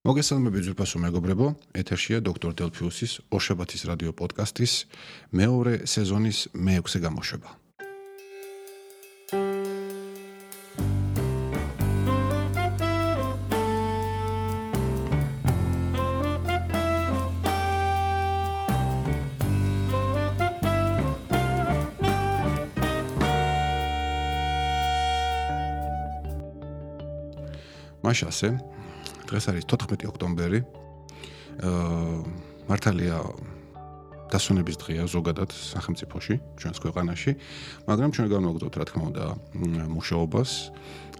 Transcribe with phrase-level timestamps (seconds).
[0.00, 4.72] მოგესალმებით ძვირფასო მეგობრებო, ეთერშია დოქტორ დელფიუსის ორშაბათის რადიო პოდკასტის
[5.36, 7.50] მეორე სეზონის მეექვსე გამოშვება.
[28.00, 28.79] მაშასე
[29.30, 30.60] დღეს არის 14 ოქტომბერი.
[31.62, 32.18] აა
[32.66, 33.18] მართალია
[34.30, 37.32] დასვენების დღეა ზოგადად სახელმწიფოში, ჩვენს ქვეყანაში,
[37.90, 39.24] მაგრამ ჩვენ განვაგრძობთ რა თქმა უნდა
[39.90, 40.50] მუშაობას.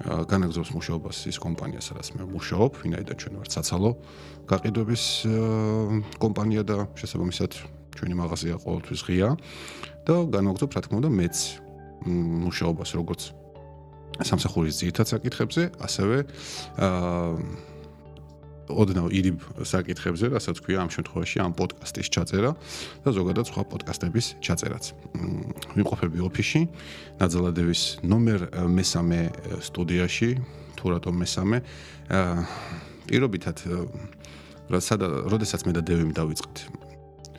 [0.07, 3.91] აა განაგზობს მუშაობას ის კომპანია, სადაც მე მუშაობ, ვინაიდან ჩვენ ვართ საცალო
[4.47, 5.05] გაყიდვების
[6.23, 7.53] კომპანია და შესაბამისად
[7.99, 9.29] ჩვენი მაღაზია ყოველთვის ღია
[10.07, 11.37] და განვაგრძობ რა თქმა უნდა მეც
[12.47, 13.23] მუშაობას როგორც
[14.25, 16.17] სამსახურის ძირითად საკითხებზე, ასევე
[16.81, 17.70] აა
[18.71, 22.51] ოდნავ ირიბ საკითხებზე, რასაც ქვია ამ შემთხვევაში ამ პოდკასტის ჩაწერა
[23.05, 24.85] და ზოგადად სხვა პოდკასტების ჩაწერაც.
[25.75, 26.61] ვიმყოფები ოფისში,
[27.21, 28.41] ნაძალადევის ნომერ
[28.71, 29.21] მესამე
[29.67, 30.31] სტუდიაში,
[30.79, 31.57] თუ რატომ მესამე?
[33.11, 33.57] პირობითად
[34.71, 36.57] რასაც როდესაც მე და დევიმ დავიწყეთ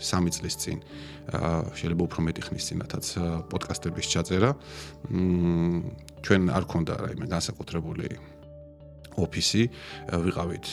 [0.02, 0.78] სამი წლის წინ
[1.32, 3.06] აა შეიძლება უფრო მეტი ხნის წინათაც
[3.52, 4.50] პოდკასტების ჩაწერა.
[5.14, 5.96] მ
[6.26, 8.08] ჩვენ არ ქონდა რაიმე განსაკუთრებული
[9.18, 9.64] ოფისი
[10.12, 10.66] ვიყავით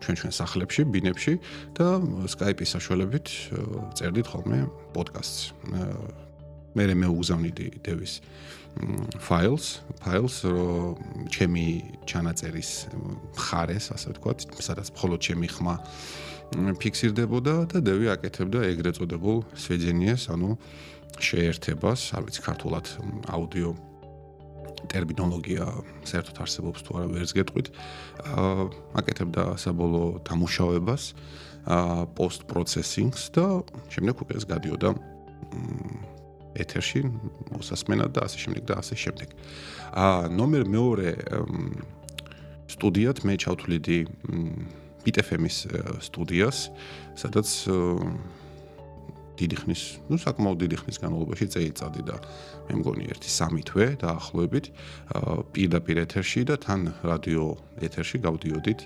[0.00, 1.34] ჩვენ ჩვენ სახლებში, ბინებში
[1.76, 3.26] და Skype-ის საშუალებით
[4.00, 4.58] წერდით ხოლმე
[4.96, 5.40] პოდკასტს.
[6.70, 8.12] მე მე უგზავნიდი დევის
[9.26, 10.36] ფაილს, ფაილს
[11.34, 11.66] ჩემი
[12.06, 12.70] ჩანაწერის
[13.34, 15.74] მხარეს, ასე ვთქვათ, სადაც მხოლოდ ჩემი ხმა
[16.78, 20.50] ფიქსირდებოდა და დევი აკეთებდა ეგრეთ წოდებულ სვეძენიეს, ანუ
[21.18, 22.86] შეერთებას, არ ვიცი ქართულად
[23.34, 23.70] აუდიო
[24.88, 25.66] ტერმინოლოგია
[26.08, 27.68] საერთოდ არსებობს თუ არა ვერს გეტყვით.
[28.24, 28.64] აა
[29.00, 31.02] აკეთებდა საბოლოო დამუშავებას,
[31.66, 33.46] აა პოსტ პროცესინგს და
[33.92, 34.90] შემდეგ უკვე ეს გადიოდა
[36.60, 37.00] ეთერში
[37.52, 39.28] მოსასმენად და ასე შემდეგ და ასე შემდეგ.
[39.94, 41.08] აა ნომერ მეორე
[42.70, 43.98] სტუდიად მე ჩავთვლიდი
[45.04, 45.66] BTFM-ის
[46.06, 46.58] სტუდიას,
[47.16, 47.48] სადაც
[49.40, 52.16] დიდი ხნის, ну, საკმაოდ დიდი ხნის განმავლობაში წეიწადი და
[52.68, 54.66] მე მგონი ერთი სამი თვე დაახლოებით
[55.56, 57.46] პირდაპირ ეთერში და თან რადიო
[57.88, 58.80] ეთერში გავდიოდით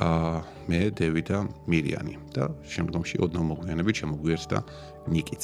[0.00, 0.36] აა
[0.72, 1.38] მე დევი და
[1.68, 4.58] მირიანი და შემდგომში ოდნავ მოგვიანებით შემოგვიერთდა
[5.12, 5.42] ნიკიც.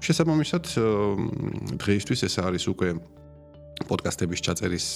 [0.00, 0.64] შესაბამისად
[1.82, 2.88] დღეისთვის ეს არის უკვე
[3.88, 4.86] პოდკასტების ჩაწერის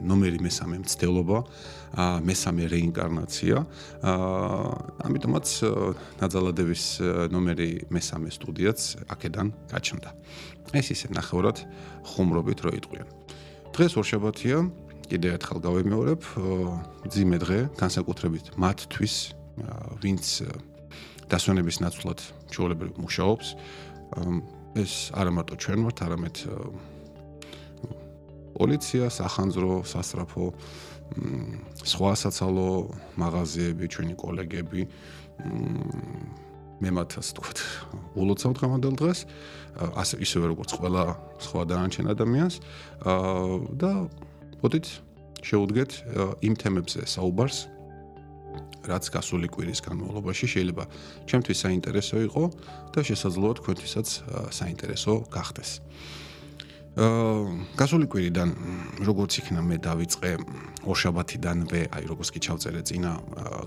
[0.00, 1.38] ნომერი მესამე მცდელობა,
[2.24, 3.56] მესამე რეინკარნაცია.
[5.06, 5.46] ამიტომაც
[6.20, 6.84] ნაძალადების
[7.32, 8.80] ნომერი მესამე სტუდიაც
[9.12, 10.10] აქედან გაჩნდა.
[10.72, 11.56] ეს ისე ნახევრად
[12.16, 13.08] ხუმრობით რო იტყვიან.
[13.76, 14.58] დღეს ორშაბათია,
[15.06, 16.22] კიდევ ერთხელ გავემეორებ,
[17.06, 19.14] ძიმე დღე, განსაკუთრებით მათთვის,
[20.02, 20.24] ვინც
[21.30, 22.18] დასვენების ნაცვლად
[22.50, 23.46] ჩვეულებრივ მუშაობს.
[24.76, 26.36] ეს არა მარტო ჩვენ ვართ, არამედ
[28.56, 30.46] პოლიცია, სახანძრო, სასტრაფო,
[31.86, 32.70] სხვა საცალო
[33.20, 34.82] მაღაზიები, ჩვენი კოლეგები
[36.76, 37.58] მე მათაც თქვათ,
[38.20, 39.20] ულოცავ დღევანდელ დღეს,
[39.96, 41.04] ასე ისევე როგორც ყველა
[41.40, 42.56] სხვა დანარჩენ ადამიანს
[43.80, 43.90] და
[44.60, 44.86] მოდით
[45.46, 45.90] შევუდგეთ
[46.44, 47.58] იმ თემებზე საუბარს
[48.86, 50.84] რაც გასული კვირის განმავლობაში შეიძლება
[51.26, 52.44] ჩემთვის საინტერესო იყო
[52.94, 54.06] და შესაძლოა თქვენთვისაც
[54.54, 55.70] საინტერესო გახდეს.
[56.96, 58.52] გასული კვირიდან
[59.04, 60.30] როგორც იქნა მე დავიწყე
[60.88, 63.12] ორშაბათიდანვე, აი როგორც კი ჩავწერე წინა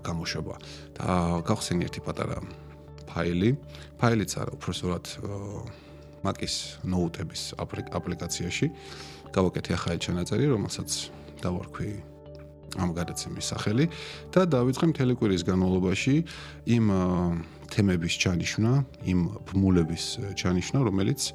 [0.01, 0.55] გამოშვება
[0.97, 1.07] და
[1.45, 2.41] გავხსენი ერთი პატარა
[3.05, 3.53] ფაილი.
[4.01, 5.05] ფაილიც არა, უბრალოდ
[6.25, 6.55] მაკის
[6.89, 7.41] ნოუტების
[7.93, 8.67] აპლიკაციაში
[9.29, 10.89] გავაკეთე ახალი ჩანაწერი, რომელსაც
[11.45, 11.89] დავარქვი
[12.81, 13.85] ამ გადაცემის სახელი
[14.33, 16.15] და დავიწყე მთელი კვირის განმავლობაში
[16.65, 16.85] იმ
[17.69, 18.73] თემების ჩანიშვნა,
[19.05, 21.29] იმ ბმულების ჩანიშვნა, რომელიც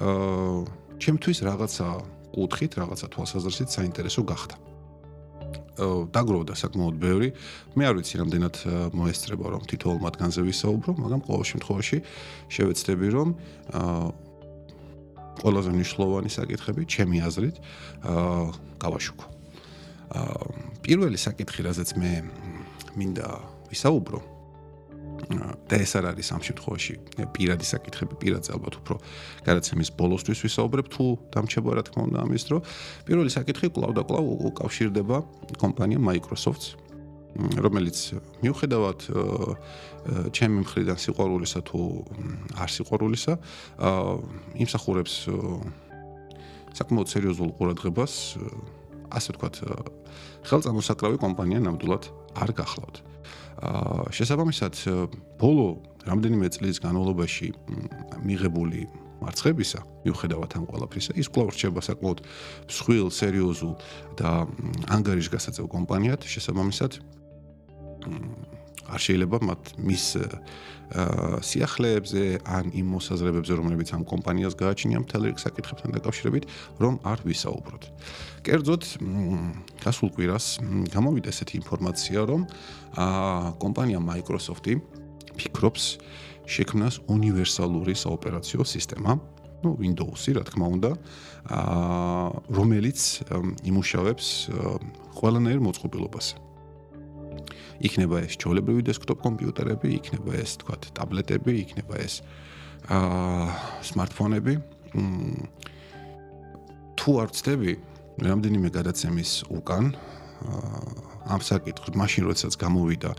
[0.00, 1.86] აა ჩემთვის რაღაცა
[2.34, 4.56] კუთხით, რაღაცა თვალსაზრისით საინტერესო გახდა.
[6.14, 7.28] დაგროვდა საკმაოდ ბევრი.
[7.74, 8.56] მე არ ვიცი რამდენად
[8.94, 11.98] მოესწრება რომ თითოეულ მათგანზე ვისაუბრო, მაგრამ ყოველ შემთხვევაში
[12.46, 13.28] შევეცდები რომ
[13.74, 14.06] აა
[15.42, 17.56] ყველაზე მნიშვნელოვანი საკითხები ჩემი აზრით
[18.06, 18.44] აა
[18.78, 19.26] გავაშუქო.
[20.14, 20.46] აა
[20.86, 22.12] პირველი საკითხი, რაზეც მე
[22.94, 23.28] მინდა
[23.74, 24.18] ვისაუბრო,
[25.68, 26.94] და ეს არ არის ამ შემთხვევაში
[27.32, 28.96] პირადი საკითხები, პირადზე ალბათ უფრო
[29.46, 32.58] გადაცემის ბოლოსთვის ვისაუბრებ თუ დამჩებვა რა თქმა უნდა ამის დრო.
[33.08, 35.16] პირველი საკითხი კვლავ და კვლავ უკავშირდება
[35.56, 36.66] კომპანია Microsoft-ს
[37.34, 37.98] რომელიც
[38.44, 38.98] მიუხედავად
[40.36, 41.80] ჩემი მხრიდან სიყვარულისა თუ
[42.62, 43.34] არ სიყვარულისა,
[44.54, 45.14] იმსახურებს
[46.74, 48.14] საკმაოდ სერიოზულ ყურადღებას,
[49.14, 49.54] ასე ვთქვათ,
[50.46, 52.96] ხელწამოსაკრავი კომპანია ნამდვილად არ გახლავთ.
[53.02, 53.14] აა
[54.14, 54.78] შესაბამისად,
[55.40, 55.66] ბოლო
[56.04, 57.48] რამდენიმე წლის განმავლობაში
[58.24, 58.84] მიღებული
[59.24, 62.18] მარცხებისა, მიუხედავად ამ ყველაფრისა, ის კვლავ რჩება საკმაოდ
[62.68, 63.74] მსხვილ, სერიოზულ
[64.20, 64.32] და
[64.92, 67.00] ანგარიშგასაწევ კომპანიად, შესაბამისად
[68.88, 70.04] არ შეიძლება მათ მის
[71.42, 76.44] სიახლეებზე ან იმ მოსაზრებებზე, რომლებიც ამ კომპანიას გააჩნია მთელი რიგ საკითხებთან დაკავშირებით,
[76.78, 77.82] რომ არ ვისაუბროთ.
[78.44, 78.82] კერძოდ,
[79.80, 80.46] გასულ კვირას
[80.94, 82.40] გამოვიდა ესეთი ინფორმაცია, რომ
[83.58, 84.74] კომპანია Microsoft-ი
[85.34, 85.84] ფიქრობს
[86.46, 89.18] შექმნას უნივერსალური საოპერაციო სისტემა,
[89.64, 90.90] ну Windows-ი, რა თქმა უნდა,
[91.48, 93.00] აა რომელიც
[93.64, 94.26] იმუშავებს
[95.16, 96.53] ყველანაირ მოწყობილობაზე.
[97.80, 102.20] იქნება ეს ჩოლებრივი დესკტოპ კომპიუტერები, იქნება ეს თქვა ტაბლეტები, იქნება ეს
[102.88, 103.48] აა
[103.90, 104.54] smartphone-ები.
[106.94, 107.72] თუ არ ვწდები,
[108.22, 113.10] რამდენიმე გადაცემის უკან აა ამ საკითხს მაშინ როდესაც გამოვიდა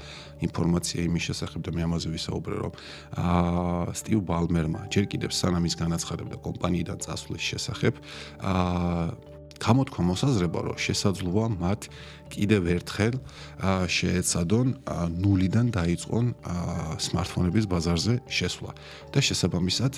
[0.46, 2.74] ინფორმაცია იმის შესახებ და მე ამაზე ვისაუბრე რომ
[3.18, 7.94] აა სტივ ბალმერმა ჯერ კიდევ სანამ ის განაცხადებდა კომპანიიდან წასვლის შესახებ
[8.46, 11.81] აა გამოთქვა მოსაზრება რომ შესაძლოა მათ
[12.34, 13.16] კიდევ ერთხელ
[13.98, 14.68] შეეცადონ
[15.24, 16.25] ნულიდან დაიწყონ
[17.00, 18.72] smartphone-ების ბაზარზე შესვლა
[19.13, 19.94] და შესაბამისად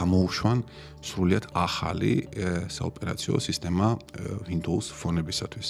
[0.00, 0.62] გამოუშვან
[1.04, 2.12] სრულიად ახალი
[2.72, 3.88] საოპერაციო სისტემა
[4.48, 5.68] Windows ფონებისათვის.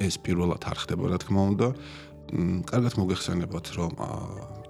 [0.00, 1.68] ეს პირველად არ ხდება, რა თქმა უნდა.
[2.64, 3.92] კარგად მოგეხსენებათ, რომ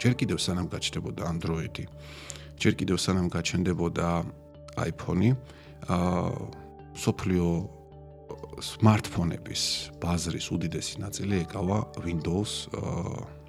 [0.03, 1.85] ჯერ კიდევ სანამ გაჩნდებოდა Android-ი,
[2.59, 4.09] ჯერ კიდევ სანამ გაჩნდებოდა
[4.79, 5.31] iPhone-ი,
[5.93, 6.33] აა
[6.93, 7.47] სოფლიო
[8.63, 9.63] smartphone-ების
[10.03, 13.41] ბაზრის უდიდესი ნაწილი ეკავა Windows აა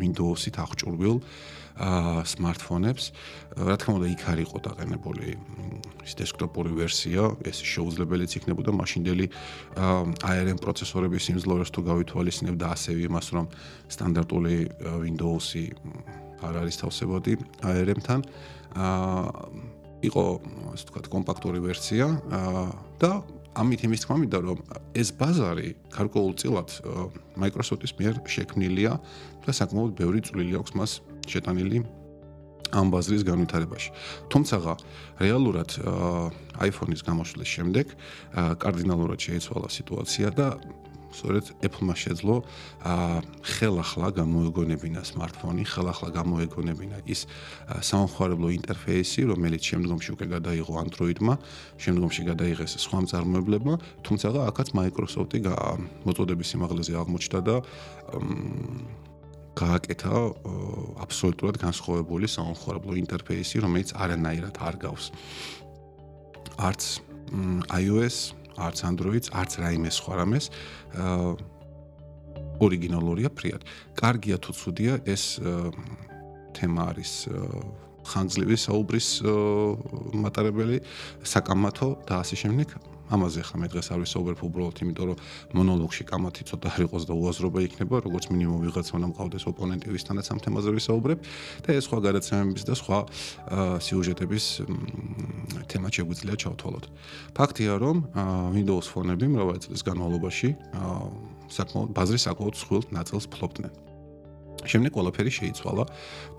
[0.00, 1.18] Windows-ით აღჭურვილ
[1.76, 3.12] აა smartphone-ებს.
[3.60, 5.28] რა თქმა უნდა, იქ არ იყო დაყენებული
[6.06, 9.26] ის დესკტოპური ვერსია, ეს შეუძლებელიც იქნებოდა მაშინდელი
[9.76, 13.46] ARM პროცესორების სიმძლავრეს თუ გავითვალისწინებ და ასევე იმას, რომ
[13.92, 14.56] სტანდარტული
[15.04, 15.64] Windows-ი
[16.46, 18.20] არ არის თავსებადი ARM-თან.
[18.76, 20.24] აა იყო,
[20.74, 22.06] ასე ვთქვათ, კომპაქტური ვერსია
[23.00, 23.10] და
[23.56, 24.58] ამით იმის თქმა მინდა რომ
[24.92, 26.68] ეს ბაზარი გარკვეულწილად
[27.40, 28.92] Microsoft-ის მიერ შექმნილია
[29.46, 31.78] და საკმაოდ ბევრი წვლილი აქვს მას შეტანილი
[32.76, 33.90] ამ ბაზრის განვითარებაში.
[34.28, 34.56] თუმცა
[35.22, 35.70] რეალურად
[36.60, 37.86] iPhone-ის გამოშლის შემდეგ
[38.60, 40.46] კარდინალურად შეიცვალა სიტუაცია და
[41.16, 42.34] სწორედ Apple-მა შეძლო
[43.40, 47.24] ხელახლა გამოეგონებინა smartphone-ი, ხელახლა გამოეგონებინა ის
[47.80, 51.34] სამხარებლო ინტერფეისი, რომელიც შემდგომში უკვე გადაიღო Android-მა,
[51.80, 53.74] შემდგომში გადაიღეს სხვა მწარმოებლებმა,
[54.04, 55.38] თუმცა აქაც Microsoft-ი
[56.04, 57.56] მოწოდების სიმაღლეზე აღმოჩნდა და
[59.56, 60.16] გააკეთა
[61.00, 65.04] აბსოლუტურად განსხვავებული სამხარებლო ინტერფეისი, რომელიც არანაირად არ გავს.
[66.60, 66.82] არც
[67.72, 68.16] iOS
[68.56, 70.50] არც Android-ს, არც რაიმე სხვა რამეს
[70.96, 71.36] აა
[72.60, 73.62] ორიგინალურია ფრიად.
[73.96, 75.40] კარგია თუ ცუდია ეს
[76.56, 77.12] თემა არის
[78.06, 79.08] ხანგრძლივი საუბრის
[80.24, 80.78] მატარებელი,
[81.20, 82.95] საკამათო და ასე შემდეგ.
[83.06, 85.18] ამაზე ხა მე დღეს არ ვისაუბრებ უბრალოდ იმიტომ რომ
[85.54, 90.26] მონოლოგში კამათი ცოტა არ იყოს და უაზრობა იქნება როგორც მინიმუმ ვიღაცა უნდა მყავდეს ოპონენტი ვისთანაც
[90.26, 91.18] ამ თემაზე ვისაუბრებ.
[91.62, 92.98] და ეს სხვა გადაცემების და სხვა
[93.86, 94.44] სიუჟეტების
[95.70, 96.84] თემა შეგვიძლია ჩავთვალოთ.
[97.38, 97.96] ფაქტია რომ
[98.56, 100.48] Windows ფონები მრავალი წლის განმავლობაში
[101.46, 103.85] საკმაოდ ბაზრის საკმაოდ სხვილ ნაწილს ფლობდნენ
[104.64, 105.84] შემდეგ ყველაფერი შეიცვალა.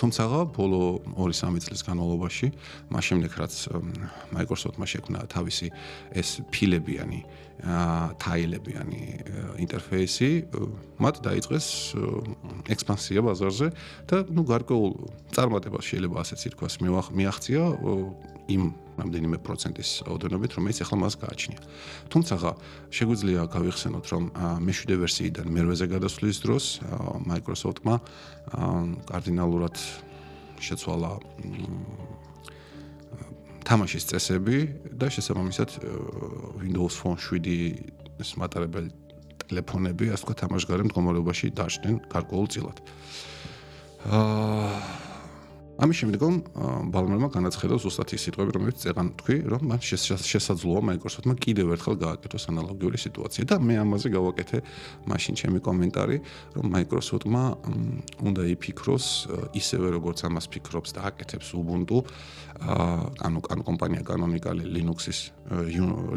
[0.02, 0.24] თუმცა
[0.58, 0.82] ბოლო
[1.14, 2.48] 2-3 წლის განმავლობაში,
[2.90, 3.54] მას შემდეგ რაც
[4.34, 5.68] Microsoft-მა შექმნა თავისი
[6.18, 7.22] ეს ფილებიანი
[7.58, 9.04] თაილებიანი
[9.66, 10.30] ინტერფეისი,
[11.02, 11.68] მათ დაიწყეს
[12.70, 13.68] ექსპანსია ბაზარზე
[14.06, 14.94] და ნუ გარკვეულ
[15.34, 17.64] წარმატებას შეიძლება ასეც ითქვას მიაღწია
[18.48, 18.64] იმ
[18.98, 21.60] რამდენიმე პროცენტის ოდენობით, რომელიც ახლა მას გააჩნია.
[22.14, 22.36] თუმცა
[22.94, 24.24] შეგვიძლია გავიხსენოთ, რომ
[24.64, 26.66] მეშვიდე ვერსიიდან მერვეზე გადასვლის დროს
[27.28, 27.96] Microsoft-მა
[29.12, 29.76] კარდინალურად
[30.62, 31.12] შეცვალა
[33.68, 34.60] თამაშის წესები
[34.96, 35.76] და შესაბამისად
[36.62, 38.94] Windows Phone 7-ის მატარებელი
[39.48, 42.78] ტელეფონები, ასე ვთქვათ, თამაშგარე მდგომარეობაში დაჭდნენ გარკვეულ წილად.
[44.08, 45.07] აა
[45.78, 46.34] ამის შემდგომ
[46.90, 52.44] ბალმერმა განაცხადა ზუსტად ის სიტყვები, რომელიც წეგან თქვი, რომ მან შესაძლოა Microsoft-მა კიდევ ერთხელ გააკეთოს
[52.50, 53.44] ანალოგიური სიტუაცია.
[53.46, 54.58] და მე ამაზე გავაკეთე
[55.06, 56.18] მაშინ ჩემი კომენტარი,
[56.58, 57.44] რომ Microsoft-მა
[58.26, 59.06] უნდა იფიქროს
[59.54, 62.02] ისევე როგორც ამას ფიქრობს და აკეთებს Ubuntu,
[63.22, 65.30] ანუ კან კომპანია Canonical Linux-ის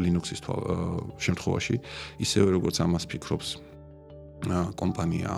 [0.01, 0.41] Linux-ის
[1.21, 1.75] შემთხვევაში,
[2.17, 3.49] ისევე როგორც ამას ფიქრობს
[4.73, 5.33] კომპანია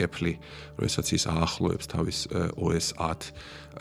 [0.00, 0.36] Apple,
[0.80, 2.18] როდესაც ის აახლოებს თავის
[2.56, 3.30] OS 10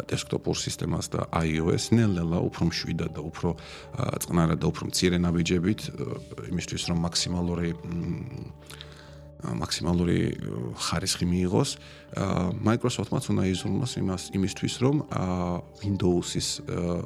[0.09, 3.49] დესკტოპურ სისტემას და iOS, ნელ-ნელა უფრო მშვიდად და უფრო
[4.23, 5.81] წყნარად და უფრო მცირე ნაბიჯებით
[6.51, 7.69] იმისთვის რომ მაქსიმალური
[9.39, 10.19] მაქსიმალური
[10.75, 11.69] ხარისხი მიიღოს.
[12.59, 14.95] Microsoft-მაც უნდა იზრუნოს იმას იმისთვის, რომ
[15.79, 16.49] Windows-ის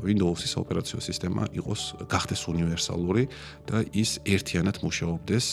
[0.02, 3.30] Windows-ის ოპერაციო სისტემა იყოს გახდეს უნივერსალური
[3.70, 5.46] და ის ერთიანად მუშაობდეს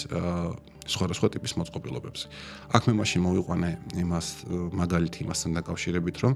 [0.91, 2.27] სხვადასხვა ტიპის მოწყობილობებზე.
[2.75, 3.71] აქ მე მაშინ მოვიყვანე
[4.03, 4.27] იმას
[4.75, 6.33] მაგალითი იმასთან დაკავშირებით, რომ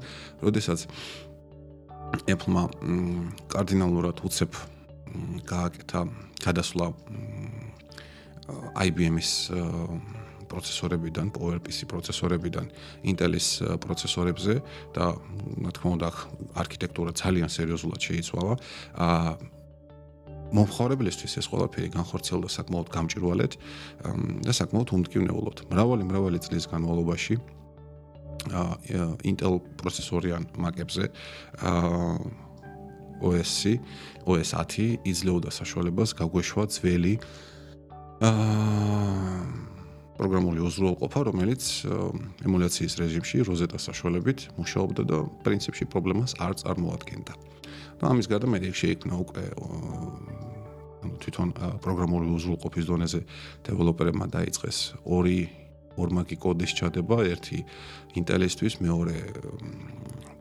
[0.47, 0.87] როდესაც
[2.31, 2.65] Apple-მა
[3.51, 4.53] კარდინალურად უცებ
[5.49, 6.01] გააკეთა
[6.45, 6.87] გადასვლა
[8.85, 9.31] IBM-ის
[10.45, 12.67] პროცესორებიდან, PowerPC პროცესორებიდან
[13.11, 14.55] Intel-ის პროცესორებზე
[14.95, 15.05] და
[15.65, 16.09] რა თქმა უნდა
[16.63, 18.55] არქიტექტურა ძალიან სერიოზულად შეიცვალა.
[18.95, 19.54] აა
[20.53, 23.53] მომხმარებლისთვის ეს ყველაფერი განხორციელდა საკმაოდ გამჭირვალედ
[24.45, 25.67] და sakmaut უმტკივნეულოდ.
[25.73, 27.39] მრავალი მრავალი წლის განმავლობაში
[28.53, 31.09] აა Intel პროცესორიან Mac-ებზე
[31.65, 32.45] აა
[33.25, 33.81] OS-ი,
[34.29, 37.15] OS 10 იძლეოდა საშუალებას გაგვეშვა ძველი
[38.21, 39.74] აა
[40.15, 41.63] პროგრამული უზრუნველყოფა, რომელიც
[42.47, 47.33] ემულაციის რეჟიმში Rosetta საშუალებით მუშაობდა და პრინციპში პრობლემას არ წარმოადგენდა.
[48.01, 49.45] და ამის გარდა მე შეიქმნა უკვე
[51.05, 51.49] ანუ თვითონ
[51.85, 53.21] პროგრამული უზრუნველყოფის დონეზე
[53.65, 55.39] დეველოპერებმა დაიწყეს ორი
[56.01, 57.65] ორმაგი კოდის ჩადება, ერთი
[58.19, 59.17] Intel-ისთვის, მეორე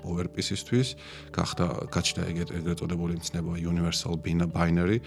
[0.03, 0.87] PowerPC-ისთვის
[1.31, 4.99] გახდა გაჩნდა ეგრეთ ეგრეთ წოდებული მცნება Universal Binary,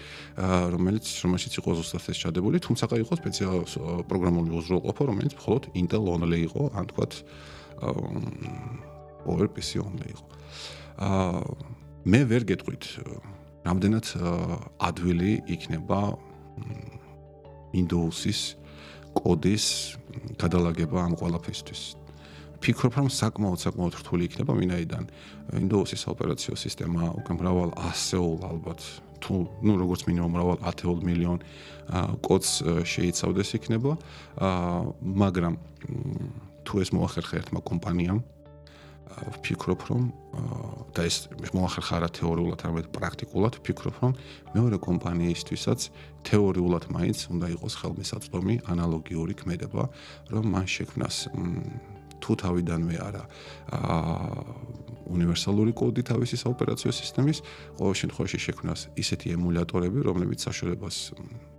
[0.73, 3.65] რომელიც რომელშიც იყო ზუსტად ეს ჩადებული, თუმცა იყო სპეციალური
[4.09, 7.13] პროგრამული უზრუნველყოფა, რომელიც მხოლოდ Intel only იყო, ან თქვათ
[9.27, 10.25] PowerPC only იყო.
[10.97, 11.41] აა
[12.07, 12.85] მე ვერ გეტყვით
[13.67, 14.07] რამდენად
[14.79, 15.99] ადვილი იქნება
[17.75, 18.55] Windows-ის
[19.17, 19.65] კოდის
[20.37, 21.81] გადალაგება ამ ყველაფერისთვის.
[22.61, 25.03] ფიქრობ რომ საკმაოდ საკმაოდ რთული იქნება ვინაიდან
[25.53, 28.81] Windows-ის ოპერაციო სისტემა უკვე მრავალ ასეულ ალბათ
[29.21, 31.39] თუ ну როგორც მინიმუმ მრავალ 10 მილიონ
[32.25, 32.51] კოდს
[32.93, 33.93] შეიცავდეს იქნება
[35.21, 35.53] მაგრამ
[36.65, 38.19] თუ ეს მოახერხა ერთმა კომპანიამ
[39.37, 40.03] ვფიქრობ რომ
[40.95, 44.13] და ეს მოახერხა რა თეორიულად არამედ პრაქტიკულად ვფიქრობ რომ
[44.55, 45.79] მეორე კომპანიისთვისაც
[46.27, 49.83] თეორიულად მაინც უნდა იყოს ხელმისაწვდომი ანალოგიური ქმედება
[50.33, 51.15] რომ მან შექმნას
[52.21, 53.23] თუ თავიდანვე არა
[53.77, 54.07] აა
[55.07, 57.39] უნივერსალური კოდი თავისი ოპერაციო სისტემის
[57.79, 60.97] ყოველ შემთხვევაში შექმნას ისეთი ემულატორები, რომლებიც საშუალებას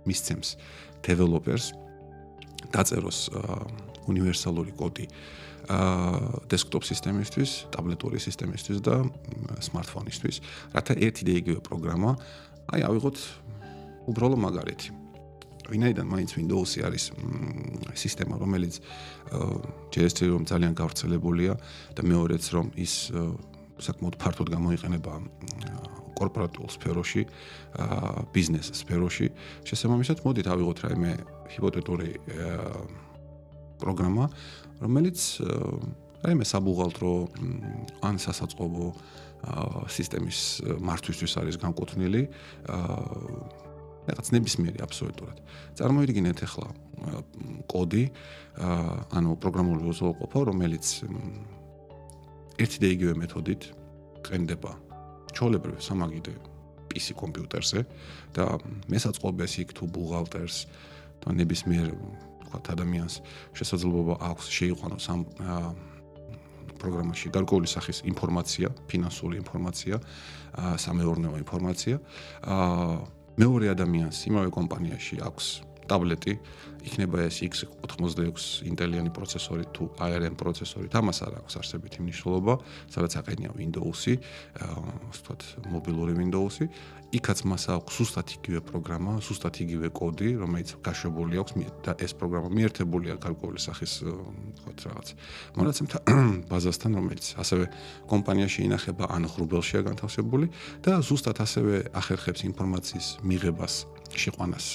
[0.05, 0.49] მისცემს
[1.01, 1.65] დეველოპერს
[2.69, 3.19] დაწეროს
[4.05, 5.09] უნივერსალური კოდი.
[5.09, 8.95] აა დესკტოპ სისტემისთვის, ტაბლეტური სისტემისთვის და
[9.61, 10.41] smartphone-ისთვის,
[10.73, 12.09] რათა ერთი და იგივე პროგრამა
[12.73, 13.17] აი ავიღოთ
[14.09, 14.89] უბრალო მაგალითი.
[15.69, 17.03] ვინაიდან მაინც Windows-ი არის
[17.93, 18.81] სისტემა, რომელიც
[19.93, 21.53] ჯერესტი რომ ძალიან გავრცელებულია
[21.93, 23.13] და მეორეც რომ ის
[23.77, 25.13] საკმაოდ ფართოდ გამოიყენება
[26.17, 27.21] კორპორატულ სფეროში,
[28.33, 29.27] ბიზნეს სფეროში,
[29.69, 31.11] შესაბამისად მოდით ავიღოთ რაიმე
[31.53, 32.09] ჰიპოთეტური
[33.79, 34.25] პროგრამა,
[34.79, 35.19] რომელიც
[36.23, 37.13] რაიმე საბუღალტრო
[38.03, 38.85] ან სასაწყობო
[39.87, 40.39] სისტემის
[40.83, 42.21] მართვისთვის არის განკუთვნილი
[44.09, 45.37] რაღაც ნებისმიერი აბსოლუტურად.
[45.79, 46.67] წარმოიდგინეთ ახლა
[47.69, 48.03] კოდი,
[49.15, 50.85] ანუ პროგრამული უზრუნველყოფა, რომელიც
[52.59, 53.61] ერთი და იგივე მეთოდით
[54.25, 54.71] ყენდება
[55.31, 56.33] ჩოლებრივ სამაგიდე
[56.89, 57.85] PC კომპიუტერზე
[58.35, 58.57] და
[58.89, 60.65] მესაწყობეს იქ თუ ბუღალტერს
[61.21, 61.93] და ნებისმიერ
[62.49, 63.15] თქვა ადამიანს
[63.53, 65.21] შესაძლებლობა აქვს შეიყვანოს ამ
[66.79, 69.95] პროგრამაში გარკვეული სახის ინფორმაცია, ფინანსური ინფორმაცია,
[70.79, 71.95] სამეურნეო ინფორმაცია.
[72.47, 72.93] აა
[73.39, 76.33] მეორე ადამიანს იმავე კომპანიაში აქვს ტაბლეტი,
[76.85, 82.53] იქნება ეს X86 ინტელიანი პროცესორი თუ ARM პროცესორი, თამას არ აქვს არსებითი მნიშვნელობა,
[82.93, 84.13] სადაც აყენია Windows-ი,
[84.55, 85.41] ასე ვთქვათ,
[85.73, 86.65] მობილური Windows-ი,
[87.09, 91.53] იქაც მას აქვს სუსტად იგივე პროგრამა, სუსტად იგივე კოდი, რომელიც გაშვებული აქვს
[91.85, 95.07] და ეს პროგრამა მიერთებულია გარკვეული სახის ვთქვათ რაღაც
[95.57, 95.97] მონაცემთა
[96.51, 97.65] ბაზასთან, რომელიც ასევე
[98.13, 100.53] კომპანიაში ინახება ან ღრუბელშია განთავსებული
[100.85, 103.73] და სუსტად ასევე ახერხებს ინფორმაციის მიღებას,
[104.15, 104.67] შეყვანას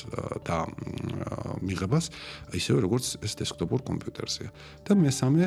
[0.47, 0.59] და
[1.63, 2.11] მიღებას,
[2.55, 4.51] ისევე როგორც ეს დესკტოპურ კომპიუტერზეა.
[4.85, 5.45] და მესამე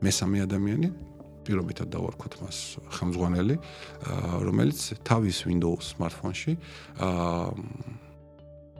[0.00, 0.88] მესამე ადამიანი
[1.44, 2.58] პირობითად დავარქვათ მას
[3.00, 3.56] ხელმძღვანელი,
[4.44, 6.52] რომელიც თავის Windows smartphone-ში
[7.00, 7.48] აა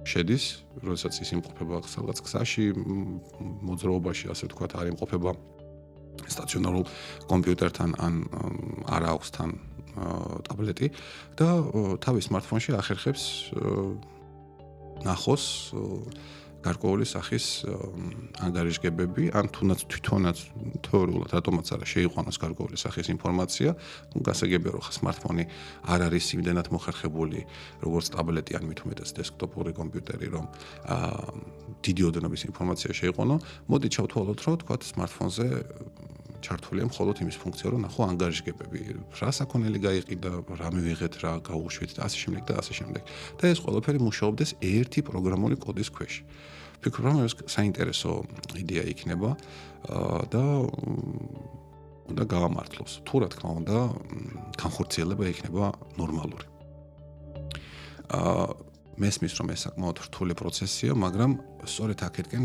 [0.05, 0.45] შედის,
[0.81, 2.65] როდესაც ის იმყოფება სადღაც გზაში,
[3.69, 5.31] მოძრაობაში, ასე ვთქვათ, არ იმყოფება
[6.31, 6.85] სტაციონარულ
[7.31, 8.15] კომპიუტერთან ან
[8.89, 9.51] არ აქვს თან
[10.49, 10.91] ტაბლეტი
[11.41, 11.49] და
[12.05, 13.25] თავის smartphone-ში ახერხებს
[15.05, 15.45] ნახოს
[16.61, 17.65] გარკვეული სახის
[18.45, 20.43] ანგარიშგებები, ან თუნდაც თვითონაც
[20.85, 23.71] თეორიულად რატომაც არა შეიყვანოს გარკვეული სახის ინფორმაცია,
[24.13, 25.45] ну გასაგებია რომ ხა smartphone-ი
[25.89, 27.41] არ არის იმდენად მოხერხებული,
[27.81, 30.45] როგორც ტაბლეტი ან მით უმეტეს დესკტოპური კომპიუტერი, რომ
[30.85, 31.33] აა
[31.81, 33.35] დიდი ოდენობის ინფორმაცია შეიყვანო.
[33.73, 35.49] მოდი ჩავთვალოთ, რომ თქვა smartphone-ზე
[36.45, 38.81] ჩართულია მხოლოდ იმის ფუნქცია, რომ ნახო ანგარიშგებები,
[39.21, 40.31] რა საქონელი გაიყიდა,
[40.61, 43.03] რა მივიღეთ, რა გაუშვით და ასე შემდეგ და ასე შემდეგ.
[43.39, 46.15] და ეს ყველაფერი მუშაობდეს ერთი პროგრამული კოდის ქვეშ.
[46.81, 48.11] ფიქრობ რომ ეს საინტერესო
[48.57, 49.31] იდეა იქნება
[50.33, 50.45] და
[52.11, 52.93] უნდა გავამართლოს.
[53.05, 53.77] თუ რა თქმა უნდა,
[54.57, 55.65] განხორციელება იქნება
[56.01, 56.47] ნორმალური.
[58.11, 58.71] აა
[59.01, 61.31] მესმის რომ ეს საკმაოდ რთული პროცესია, მაგრამ
[61.65, 62.43] სწორედ აქეთკენ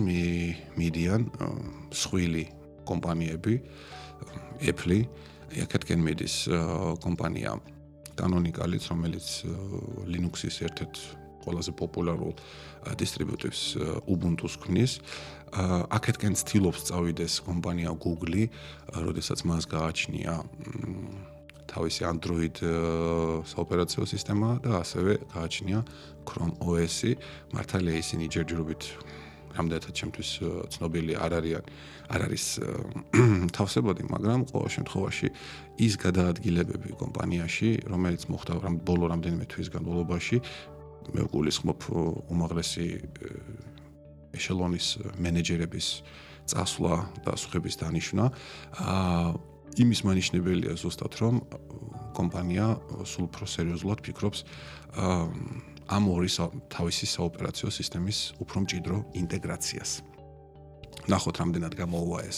[0.79, 1.21] მიდიან
[1.91, 2.45] სხვილი
[2.87, 3.55] კომპანიები,
[4.71, 4.99] Apple,
[5.65, 6.35] აქეთკენ მიდის
[7.03, 7.51] კომპანია
[8.15, 9.27] Canonical-იც, რომელიც
[10.07, 11.03] Linux-ის ერთ-ერთი
[11.45, 12.33] ყველაზე პოპულარულ
[12.97, 13.61] დისტრიბუტივს
[14.09, 14.91] Ubuntu-ს ქმნის.
[15.93, 18.49] აქეთკენ ცდილობს წავიდეს კომპანია Google-ი,
[18.97, 20.33] როდესაც მას გააჩნია
[21.69, 22.55] თავისი Android
[23.45, 25.79] საოპერაციო სისტემა და ასევე გააჩნია
[26.25, 27.13] Chrome OS-ი.
[27.53, 28.81] მართალია ისინი ჯერჯერობით
[29.55, 30.29] რამდენადაც ჩემთვის
[30.75, 31.63] ცნობილი არ არიან
[32.05, 32.45] არ არის
[33.57, 35.27] თავსებოდი, მაგრამ ყოველ შემთხვევაში
[35.81, 38.53] ის გადაადგილებები კომპანიაში, რომელიც მოხდა
[38.85, 40.37] ბოლო რამდენიმე თვის განმავლობაში,
[41.15, 41.79] მე გულისხმობ
[42.33, 42.87] უმაღლესი
[44.35, 44.87] ეშელონის
[45.21, 45.87] მენეჯერების
[46.45, 46.93] წასვლა
[47.25, 48.25] და სხების დანიშნა.
[48.77, 49.27] აა
[49.75, 51.35] იმის მანიშნებელია ზუსტად რომ
[52.15, 52.67] კომპანია
[53.03, 54.39] სულ უფრო სერიოზულად ფიქრობს
[54.95, 56.29] აა ამ ორი
[56.73, 59.91] თავისი საოპერაციო სისტემის უფრო მჭიდრო ინტეგრაციას.
[61.05, 62.37] ნახოთ რამდენად გამოუვა ეს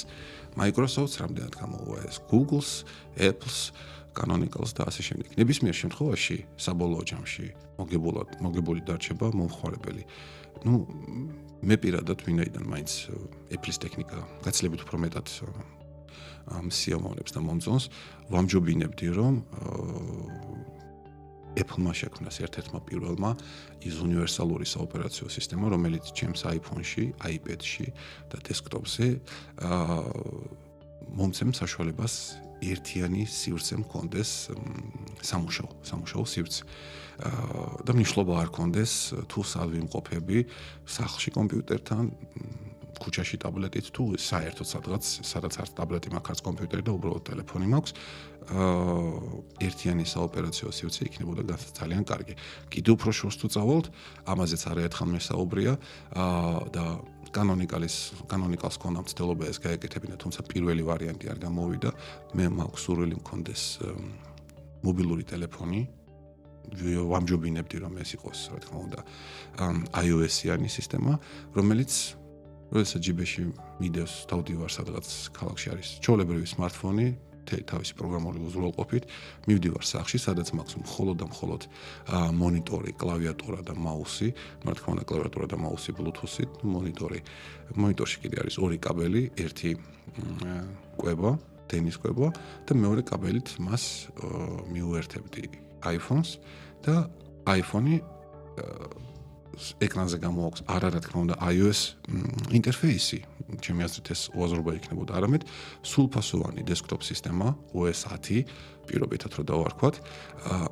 [0.59, 2.83] Microsoft-ს, რამდენად გამოუვა ეს Google-ს,
[3.15, 3.71] Apple-ს
[4.17, 5.27] კანონიკალს და ასე შემდეგ.
[5.39, 7.47] ნებისმიერ შემთხვევაში საბოლოო ჯამში
[7.79, 10.03] მოგებულად მოგებული დარჩება მომხმარებელი.
[10.65, 10.83] ну
[11.61, 12.91] მე პირადად ვინაიდან მაინც
[13.53, 15.27] Apple-ის ტექნიკა გაცილებით უფრო მეტად
[16.47, 17.85] ამ სიამოვნებს და მომწონს,
[18.31, 19.33] ვამჯობინებდი რომ
[21.57, 23.31] Apple-მა შექმნას ერთ-ერთმა პირველმა
[23.81, 27.87] ის უნივერსალური საოპერაციო სისტემა, რომელიც ჩემს iPhone-ში, iPad-ში
[28.29, 29.07] და desktop-ზე
[29.65, 29.97] აა
[31.17, 32.13] მომცემ საშუალებას
[32.61, 34.29] ერთიანი სივრცე მქონდეს
[35.23, 36.61] სამუშაო, სამუშაო სივრცე.
[37.25, 38.93] აა და მნიშვნელობა არ კონდეს
[39.29, 40.37] თუ სად ვიმყოფები
[40.85, 42.05] სახლში კომპიუტერთან,
[42.97, 47.93] ქუჩაში ტაბლეტით თუ საერთოდ სადღაც სადაც არც ტაბლეტი მაქვს, არც კომპიუტერი და უბრალოდ ტელეფონი მაქვს.
[48.47, 52.33] ერთიანი საოპერაციო სივრცე იქნებოდა ძალიან კარგი.
[52.71, 53.85] კიდევ უფრო შორს თუ წავალთ,
[54.23, 55.73] ამაზეც არაერთხელ მესაუბრია
[56.71, 56.83] და
[57.27, 57.95] კანონიკალის
[58.31, 61.89] კანონიკალს ქონდა მცდელობა ეს გაეკეთებინა, თუმცა პირველი ვარიანტი არ გამოვიდა.
[62.39, 63.63] მე მაქვს სურვილი მქონდეს
[64.83, 65.81] მობილური ტელეფონი.
[66.67, 68.99] ვამჯობინებდი რომ ეს იყოს, რა თქმა უნდა,
[70.03, 71.15] iOS-იანი სისტემა,
[71.55, 71.91] რომელიც
[72.67, 73.43] როდესაც ჯიბეში
[73.79, 77.15] მიდევს დავდივარ სადღაც ქალაქში არის ჩოლებრივი smartphone
[77.47, 79.03] თავისი პროგრამული უზრუნველყოფით
[79.47, 81.61] მივდივარ სახში, სადაც მაქვს მხოლოდ და მხოლოდ
[82.37, 84.27] მონიტორი, კლავიატურა და მაუსი,
[84.67, 87.19] რა თქმა უნდა კლავიატურა და მაუსი Bluetooth-ით, მონიტორი.
[87.75, 89.71] მონიტორში კიდე არის ორი კაბელი, ერთი
[90.99, 91.31] კვება,
[91.67, 92.27] ტენის კვება
[92.67, 93.83] და მეორე კაბელით მას
[94.71, 95.43] მიუერთებდი
[95.87, 96.29] iPhone-ს
[96.83, 97.07] და
[97.47, 97.99] iPhone-ი
[99.83, 101.79] ეკრანზე გამოაქვს არა რა თქმა უნდა iOS
[102.57, 103.19] ინტერფეისი,
[103.63, 105.43] ჩემი აზრით ეს უაზრობა იქნებოდა, არამედ
[105.81, 108.43] სულფასოვანი დესკტოპ სისტემა OS 10
[108.87, 109.95] პირობითად რომ დავარქვათ,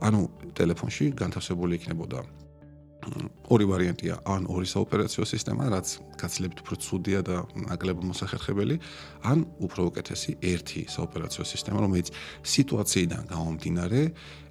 [0.05, 0.21] ანუ
[0.55, 2.23] ტელეფონში განთავსებული იქნებოდა
[3.53, 8.79] ორი ვარიანტია, ან ორი საოპერაციო სისტემა, რაც გაცილებით უფრო ცუდია და ნაკლებ მოსახერხებელი,
[9.29, 12.09] ან უფრო უკეთესი ერთი საოპერაციო სისტემა, რომელიც
[12.41, 14.01] სიტუაციიდან გამომდინარე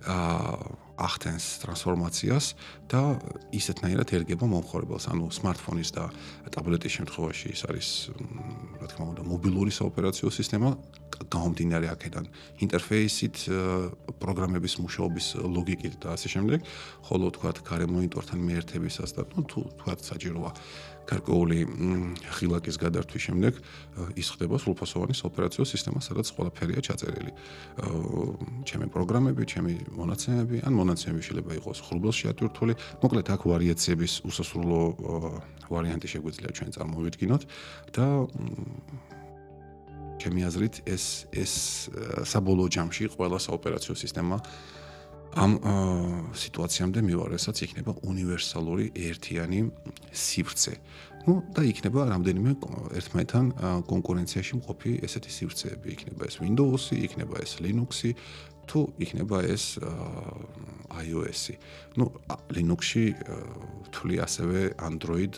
[0.06, 2.46] აა ახდენს ტრანსფორმაციას
[2.90, 3.18] და
[3.50, 6.08] ისეთნაირად ერგება მომხმარებელს, ანუ smartphone-ის და
[6.54, 7.88] ტაბლეტის შემთხვევაში ის არის,
[8.78, 10.76] რა თქმა უნდა, მობილური საოპერაციო სისტემა,
[11.30, 12.24] გამომდინარე აქედან.
[12.62, 13.36] ინტერფეისით,
[14.22, 16.58] პროგრამების მუშაობის ლოგიკით და ასე შემდეგ,
[17.06, 20.50] ხოლო თქვა, კარე მონიტორთან მიერთებისას და თუ თქვა საჭიროა
[21.08, 21.58] გარკვეული
[22.36, 23.52] ხილაკის გადართვის შემდეგ
[24.16, 27.32] ის ხდება სრულფასოვანი ოპერაციო სისტემა, სადაც ყველაფერია ჩაწერილი.
[28.64, 32.72] ჩემი პროგრამები, ჩემი მონაცემები, ან მონაცემები შეიძლება იყოს ხრუბელში ატვირთული.
[33.04, 34.82] მოკლედ აქ ვარიაციების უსასრულო
[35.70, 37.42] ვარიანტი შეგვიძლია ჩვენ წარმოვიდგინოთ
[37.96, 38.06] და
[40.20, 41.52] ჩემი აზრით ეს ეს
[42.24, 44.40] საბოლოო ჯამში ყველა საოპერაციო სისტემა
[45.34, 45.52] ამ
[46.38, 49.60] სიტუაციამდე მივა, რასაც იქნება უნივერსალური ერთიანი
[50.14, 50.74] სივრცე.
[51.24, 52.52] ну და იქნება რამდენიმე
[53.00, 53.44] ერთმანეთთან
[53.88, 58.10] კონკურენციაში მყოფი ესეთი სივრცეები იქნება ეს Windows-ი, იქნება ეს Linux-ი,
[58.68, 59.78] თუ იქნება ეს
[60.94, 61.58] iOS-ი.
[61.96, 62.10] ну
[62.54, 63.04] Linux-ში
[63.90, 65.34] თვლი ასევე Android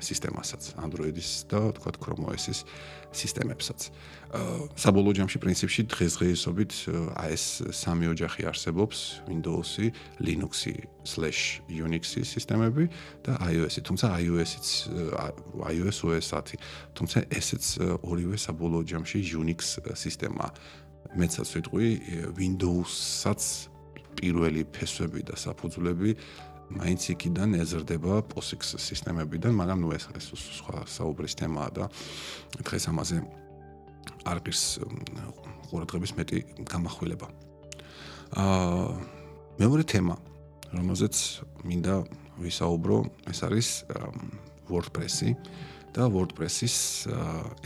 [0.00, 2.64] სისტემასაც, Android-ის და თქვა Chrome OS-ის
[3.12, 3.92] სისტემებსაც.
[4.76, 6.72] საბოლოო ჯამში პრინციპში დღესდღეობით
[7.28, 7.44] ეს
[7.76, 8.98] სამი ოჯახი არსებობს:
[9.28, 9.92] Windows-ი,
[10.24, 10.74] Linux-ი,
[11.68, 12.88] /Unix-ი სისტემები
[13.24, 13.80] და iOS-ი.
[13.84, 14.66] თუმცა iOS-იც
[15.72, 16.56] iOS OS 10.
[16.96, 17.64] თუმცა ესეც
[18.00, 20.50] ორივე საბოლოო ჯამში Unix სისტემაა.
[21.18, 21.88] მეცაც ვიტყვი
[22.38, 23.42] Windows-საც
[24.16, 26.10] პირველი ფესვები და საფუძვლები
[26.72, 31.84] მაინც იქიდან ეზრდება POSIX სისტემებიდან, მაგრამ ნუ ეს ეს სხვა საუბრის თემაა და
[32.64, 33.18] დღეს ამაზე
[34.24, 34.64] არ ყირს
[35.68, 36.38] ყურადღების მეტი
[36.72, 37.28] გამახვილება.
[38.32, 38.96] აა
[39.60, 40.16] მეორე თემა,
[40.72, 41.16] რომელზეც
[41.68, 41.96] მინდა
[42.40, 42.96] ვისაუბრო,
[43.28, 43.68] ეს არის
[44.72, 45.36] WordPress-ი
[45.92, 46.76] და WordPress-ის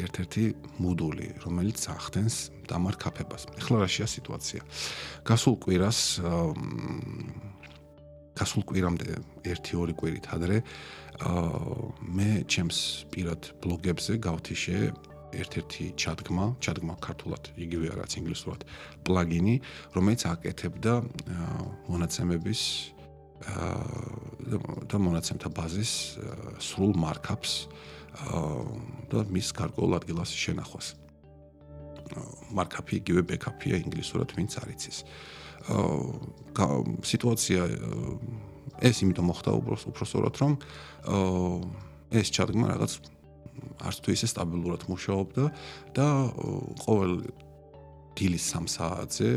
[0.02, 0.44] ერთ-ერთი
[0.82, 2.36] მოდული, რომელიც ახდენს
[2.70, 3.42] დამარკაფებას.
[3.60, 4.60] ეხლა რაშია სიტუაცია?
[5.26, 5.98] გასულ კვირას
[8.36, 9.06] გასულ კვირამდე
[9.48, 10.60] 1-2 კვირით ადრე
[12.04, 14.76] მე ჩემს პირად ბლოგებზე გავთიშე
[15.36, 18.60] ერთ-ერთი ჩადგმა, ჩადგმა ქართულად, იგივე რაც ინგლისურად,
[19.04, 19.56] პლაგინი,
[19.96, 20.94] რომელიც აკეთებდა
[21.88, 22.60] მონაცემების
[24.88, 25.92] და მონაცემთა ბაზის
[26.60, 27.52] სრულ მარკაპს
[29.12, 30.96] და მის გარკვეულ ადგილას შენახვას.
[32.56, 34.98] მარკაპი იგივე ბექაპია ინგლისურად, ვინც არ იცის.
[35.66, 36.68] აა
[37.02, 37.60] სიტუაცია
[38.86, 40.52] ეს იმიტომ მოხდა უბრალოდ რომ
[42.14, 42.92] ეს ჩადგმა რაღაც
[43.82, 45.44] არც თუ ისე სტაბილურად მუშაობდა
[45.96, 46.06] და
[46.84, 47.12] ყოველ
[48.16, 49.30] დილის 3 საათზე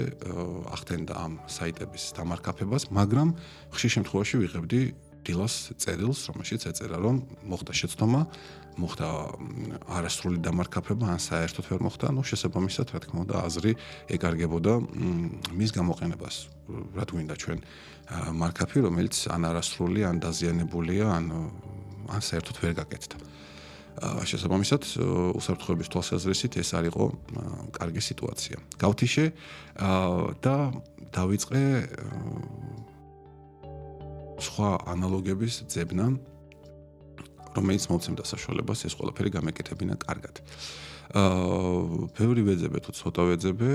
[0.72, 3.36] ახდენდა ამ საიტების დამარკაფებას, მაგრამ
[3.76, 4.82] ხშირ შემთხვევაში ვიღებდი
[5.26, 7.16] დილას წერილს, რომელშიც ეწერა რომ
[7.50, 8.22] მოხდა შეცდომა,
[8.80, 9.08] მოხდა
[9.92, 13.72] არასრული დამარკაფება, ან საერთოდ ვერ მოხდა, ну შესაბამისად, რა თქმა უნდა, აზრი
[14.16, 14.74] ეკარგებოდა
[15.52, 16.36] მის გამოყენებას.
[16.96, 17.60] რა თქმა ჩვენ
[18.40, 21.26] მარკაფი, რომელიც ან არასრული, ან დაზიანებულია, ან
[22.10, 23.18] ან საერთოდ ვერ გაკეთდა.
[24.00, 24.84] შესაბამისად,
[25.36, 27.06] უსაფრთხოების თვალსაზრისით ეს არისო
[27.76, 28.58] კარგი სიტუაცია.
[28.80, 29.26] გავთიშე
[30.40, 30.56] და
[31.12, 31.62] დავიწყე
[34.40, 36.06] სხვა ანალოგების ძებნა
[37.58, 40.36] რომელიც მოცემდა საშუალებას ეს ყველაფერი გამეკეთებინა კარგად.
[41.10, 43.70] აა ბევრი ვეძებე თუ ცოტა ვეძებე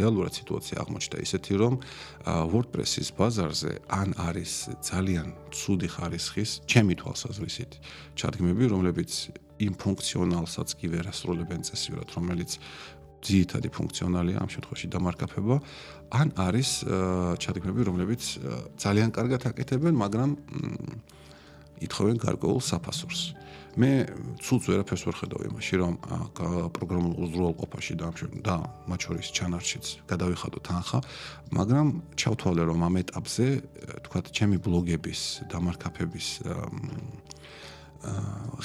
[0.00, 1.74] რეალურად სიტუაცია აღმოჩნდა ისეთი რომ
[2.52, 7.72] WordPress-ის ბაზარზე ან არის ძალიან ცუდი ხარისხის ჩემი თვალსაზრისით
[8.16, 9.12] ჩადგმები რომლებიც
[9.66, 12.50] იმ ფუნქციონალსაც კი ვერ ასრულებენ წესიურად რომელიც
[13.22, 15.56] ძირითადი ფუნქციონალია ამ შემთხვევაში დამარკაფება
[16.12, 16.70] ან არის
[17.42, 18.22] ჩადგმები რომლებიც
[18.82, 20.30] ძალიან კარგად აკეთებენ მაგრამ
[21.82, 23.22] ითხოვენ გარკვეულ საფასურს.
[23.72, 23.90] მე
[24.44, 25.94] ცუც ვერაფერს ვერ ხედავ იმაში, რომ
[26.76, 28.08] პროგრამულ უზრუნველყოფაში და
[28.44, 30.98] და მათ შორის ჩანარჩიც გადავიხადო თანხა,
[31.56, 31.86] მაგრამ
[32.20, 33.46] ჩავთვალე რომ ამ ეტაპზე,
[34.04, 38.12] თქვათ, ჩემი ბლოგების დამარკაფების აა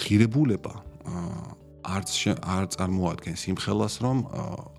[0.01, 0.73] ღირებულება
[1.07, 2.09] აა არც
[2.41, 4.17] არ წარმოადგენს იმ ხელას რომ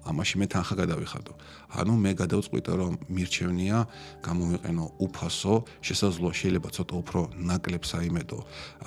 [0.08, 1.32] ამაში მე თანხა გადავიხადო.
[1.78, 3.78] ანუ მე გადავწყვიტე რომ მირჩევნია
[4.24, 8.38] გამოვიყენო უფასო, შესაძლოა შეიძლება ცოტა უფრო ნაკლებ საიმედო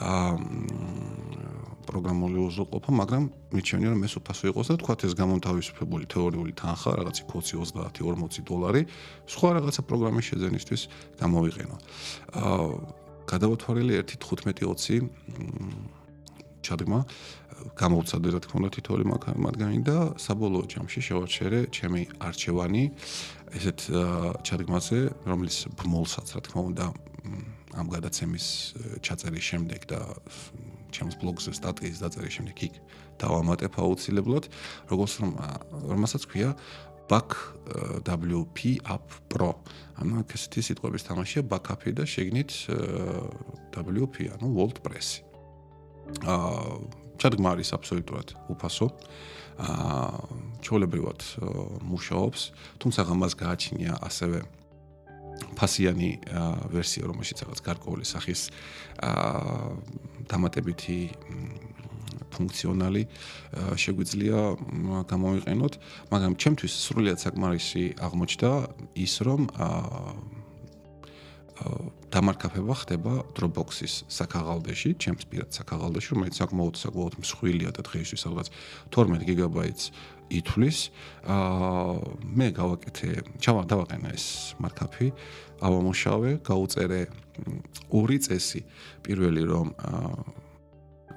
[0.02, 0.32] აა
[1.82, 7.24] პროგრამული უზრუნველყოფა, მაგრამ მირჩევნია რომ ეს უფასო იყოს და თქვათ ეს გამომთავისუფლებული თეორიული თანხა, რაღაცი
[7.32, 8.82] 20-30-40 დოლარი,
[9.28, 10.82] სხვა რაღაცა პროგრამის შეძენისთვის
[11.22, 11.76] გამოვიყენო.
[12.38, 16.01] აა გადავთვალე 1.15-20
[16.66, 17.00] ჩადგმა
[17.78, 19.06] გამოვცადე რა თქმა უნდა თითოეული
[19.46, 22.84] მათგანი და საბოლოო ჯამში შევარჩერე ჩემი არჩევანი
[23.58, 23.80] ესეთ
[24.48, 26.86] ჩადგმაზე რომლის ბმულსაც რა თქმა უნდა
[27.78, 28.48] ამ გადაცემის
[29.06, 30.00] ჩაწერის შემდეგ და
[30.92, 32.74] ჩემს ბლოგზე სტატიის დაწერის შემდეგ იქ
[33.22, 34.46] დავამატებ აუცილებლად
[34.92, 35.32] როგორც რომ
[35.88, 36.52] რომელსაც ქვია
[37.12, 37.36] back
[38.08, 39.56] WP up pro.
[40.02, 42.52] ანუ ესეთი სიტყვების თამაშია backup-ი და შეგნით
[43.76, 45.31] WP ანუ WordPress-ი
[46.22, 46.80] აა
[47.22, 48.88] ჩადგმა არის აბსოლუტურად უფასო.
[49.62, 50.10] აა
[50.66, 51.20] ჩოლებრივად
[51.86, 52.42] მუშაობს,
[52.82, 54.42] თუმცა მას გააჩნია ასევე
[55.58, 56.10] ფასიანი
[56.74, 58.42] ვერსია, რომელშიც რაღაც გარკვეული სახის
[59.02, 61.00] აა დამატებითი
[62.32, 63.04] ფუნქციონალი
[63.76, 64.40] შეგვიძლია
[65.12, 65.74] გამოვიყენოთ,
[66.12, 68.52] მაგრამ ჩემთვის სრულიად საკმარისი აღმოჩნდა
[68.96, 70.41] ის, რომ აა
[72.12, 78.48] დამარკაფება ხდება Dropbox-ის საქაღალდეში, ჩემს პირად საქაღალდეში, რომელიც საკმაოდ საკმაოდ მსხვილია და დღეისთვის რაღაც
[78.92, 79.86] 12 გიგაბაიტს
[80.32, 80.80] ითვლის.
[81.28, 83.10] აა მე გავაკეთე,
[83.44, 84.26] ჩავა დავაყენა ეს
[84.64, 85.08] მარკაფი,
[85.62, 87.02] ავამუშავე, გაუწერე
[87.92, 88.62] ორი წესი.
[89.04, 90.41] პირველი რომ აა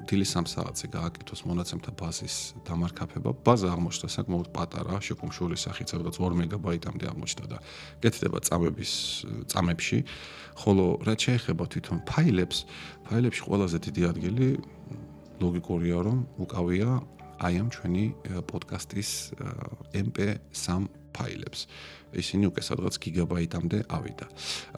[0.08, 2.36] დილის 3 საათზე გააკეთოს მონაცემთა ბაზის
[2.68, 3.30] დამარქაფება.
[3.44, 7.58] ბაზა აღმოჩნდა საკმაოდ პატარა, შეკუმშული სახით, სადაც 2 მეგაბაიტამდე აღმოჩნდა და
[8.02, 8.92] კეთდება წამების
[9.50, 9.98] წამებში.
[10.54, 12.58] ხოლო რაც შეეხება თვითონ ფაილებს,
[13.10, 14.48] ფაილებში ყველაზე დიდი ადგილი
[15.42, 16.88] ლოგიკურია, რომ უკავია
[17.42, 18.04] აი ამ ჩვენი
[18.46, 19.10] პოდკასტის
[19.90, 21.66] MP3 ფაილებს.
[22.14, 24.26] ისინი უკვე სადღაც გიგაბაიტამდე ავიდა.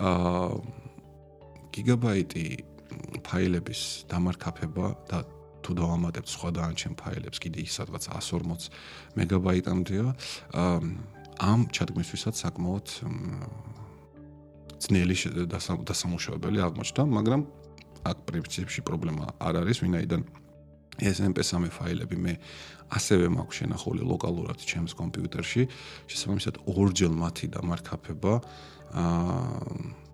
[0.01, 0.49] აა
[1.77, 2.45] გიგაბაიტი
[3.27, 5.19] ფაილების დამარქაფება და
[5.67, 8.71] თუ დავამატებთ სხვა დაანჩენ ფაილებს, კიდე ის სადღაც 140
[9.19, 10.07] მეგაბაიტამდეა.
[11.43, 12.87] ამ ჩადგმისთვისაც საკმაოდ
[14.87, 15.17] ძნელი
[15.91, 17.41] დასამუშავებელი აღმოჩნდა, მაგრამ
[18.07, 20.23] აქ პრინციპში პრობლემა არ არის, ვინაიდან
[21.03, 22.33] ეს MP3 ფაილები მე
[22.95, 25.63] ასევე მაქვს შენახული ლოკალურად ჩემს კომპიუტერში,
[26.07, 28.35] შესაბამისად ორჯერ მათი დამარქაფება
[28.97, 30.06] აა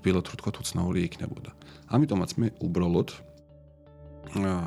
[0.00, 1.50] თბილად რო თქვა უცნაური იქნებოდა.
[1.92, 3.10] ამიტომაც მე უბრალოდ
[4.40, 4.64] აა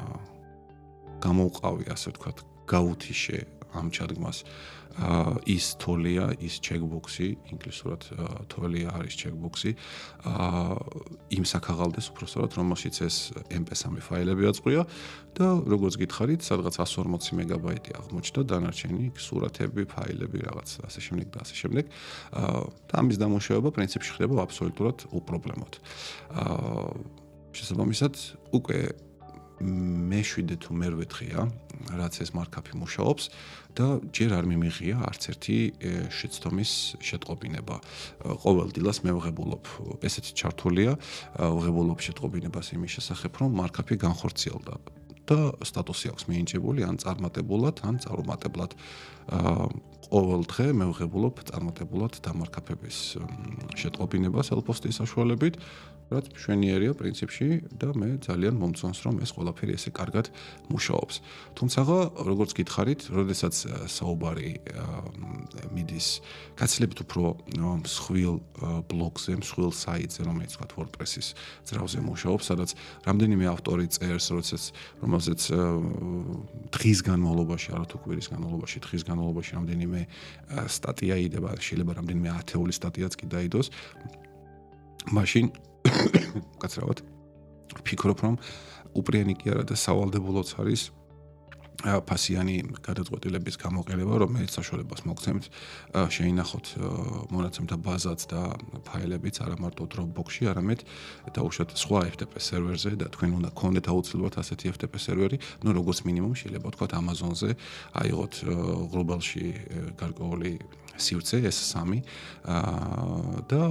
[1.24, 3.38] გამოვყავი ასე ვთქვათ, გაუთიშე
[3.74, 4.44] ამ ჩადგმას
[5.50, 8.06] ის თოლია, ის ჩეკბოქსი, ინგლისურად
[8.46, 9.72] თოლია არის ჩეკბოქსი.
[10.22, 10.78] აა
[11.34, 14.86] იმ საქაღალდეს უბრალოდ რომელშიც ეს MP3 ფაილები აწყვია
[15.34, 21.56] და როგორც გითხარით, სადღაც 140 მეგაბაიტი აღმოჩნდა დანარჩენი სურათები, ფაილები, რაღაც ასე შემდეგ და ასე
[21.58, 21.86] შემდეგ.
[22.38, 25.74] აა და ამის დამუშავება პრინციპში ხდება აბსოლუტურად უპრობლემოდ.
[26.38, 26.86] აა
[27.54, 28.14] შესაბამისად,
[28.54, 28.78] უკვე
[29.64, 31.42] მე-7 თუ მე-8-ია,
[31.94, 33.24] რაც ეს მარკაფი მუშაობს
[33.78, 35.58] და ჯერ არ მიმიღია არც ერთი
[36.14, 37.76] შეცდომის შეტყობინება.
[38.46, 39.64] ყოველ დილას მე ვღებულობ,
[40.06, 40.98] ესეთი ჩართულია,
[41.38, 48.72] ვღებულობ შეტყობინებას იმის შესახებ, რომ მარკაფი განხორციელდა და სტატუსი აქვს მიენჭებული ან წარმატებულად, ან წარუმატებლად.
[49.32, 49.68] აა
[50.14, 52.98] ყოველ დღე მე ვღებულობ წარმატებულად დამარკაფების
[53.82, 55.58] შეტყობინებას ელპოსტის საშუალებით
[56.14, 57.48] რაც მშვენიერია პრინციპში
[57.80, 60.30] და მე ძალიან მომწონს რომ ეს ყველაფერი ესე კარგად
[60.70, 61.16] მუშაობს.
[61.58, 61.80] თუმცა
[62.28, 63.56] როგორც გითხარით, როდესაც
[63.90, 64.52] საუბარი
[65.74, 66.08] მიდის
[66.60, 67.24] კაცლებით უფრო
[67.82, 68.36] მსხვილ
[68.92, 71.28] ბლოგზე, მსხვილ საიტზე, რომელიც თქვა WordPress-ის
[71.66, 72.70] ძრავზე მუშაობს, სადაც
[73.08, 74.64] რამდენიმე ავტორი წერს, როდესაც
[75.14, 75.42] რომელზეც
[76.74, 80.02] დღის განმავლობაში, არა თუ კვირის განმავლობაში, დღის განმავლობაში რამდენიმე
[80.74, 83.70] სტატია იდება, შეიძლება რამდენიმე ათეული სტატიაც კი დაიდოს.
[85.14, 85.46] მაშინ
[86.62, 87.06] კაცრავად
[87.86, 88.36] ფიქრობ რომ
[88.98, 90.90] უპრიანი კი არა და სავალდებულოც არის
[91.82, 92.56] ფასიანი
[92.86, 95.46] გადაწყვეტილების გამოყენება, რომელიც საშუალებას მოგცემთ
[96.16, 96.68] შეინახოთ
[97.34, 98.42] მონაცემთა ბაზაც და
[98.88, 100.80] ფაილებიც არა მარტო Dropbox-ში, არამედ
[101.36, 106.34] დაუშვათ სხვა FTP სერვერზე და თქვენ უნდა გქონდეთ აუცილებლად ასეთი FTP სერვერი, ну როგორც მინიმუმ
[106.40, 107.52] შეიძლება თქვა Amazon-ზე
[108.00, 108.34] აიღოთ
[108.94, 109.46] გლობალში
[110.00, 110.52] გარკვეული
[110.94, 112.04] სივრცე S3
[113.50, 113.62] და